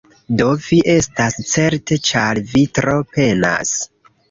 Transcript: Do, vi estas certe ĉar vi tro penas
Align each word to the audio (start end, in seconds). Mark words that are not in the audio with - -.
Do, 0.37 0.45
vi 0.67 0.79
estas 0.93 1.37
certe 1.51 1.99
ĉar 2.09 2.41
vi 2.55 2.65
tro 2.81 2.99
penas 3.21 3.79